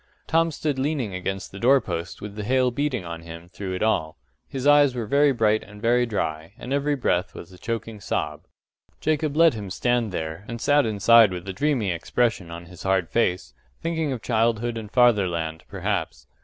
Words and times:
Tom 0.25 0.49
stood 0.49 0.79
leaning 0.79 1.13
against 1.13 1.51
the 1.51 1.59
door 1.59 1.79
post 1.79 2.21
with 2.21 2.33
the 2.35 2.43
hail 2.43 2.71
beating 2.71 3.05
on 3.05 3.21
him 3.21 3.47
through 3.49 3.75
it 3.75 3.83
all. 3.83 4.17
His 4.47 4.65
eyes 4.65 4.95
were 4.95 5.05
very 5.05 5.31
bright 5.31 5.63
and 5.63 5.79
very 5.79 6.07
dry, 6.07 6.53
and 6.57 6.73
every 6.73 6.95
breath 6.95 7.35
was 7.35 7.51
a 7.51 7.57
choking 7.59 7.99
sob. 8.01 8.41
Jacob 8.99 9.37
let 9.37 9.53
him 9.53 9.69
stand 9.69 10.11
there, 10.11 10.43
and 10.47 10.59
sat 10.59 10.87
inside 10.87 11.31
with 11.31 11.47
a 11.47 11.53
dreamy 11.53 11.91
expression 11.91 12.49
on 12.49 12.65
his 12.65 12.81
hard 12.81 13.09
face, 13.09 13.53
thinking 13.79 14.11
of 14.11 14.23
childhood 14.23 14.75
and 14.75 14.89
fatherland, 14.91 15.63
perhaps. 15.67 16.25